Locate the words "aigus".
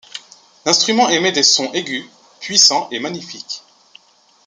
1.73-2.07